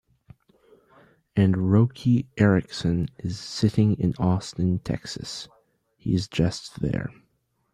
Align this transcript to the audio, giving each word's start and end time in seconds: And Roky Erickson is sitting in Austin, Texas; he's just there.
And 1.35 1.71
Roky 1.71 2.25
Erickson 2.35 3.09
is 3.19 3.37
sitting 3.39 3.95
in 3.99 4.15
Austin, 4.17 4.79
Texas; 4.79 5.47
he's 5.95 6.27
just 6.27 6.79
there. 6.81 7.11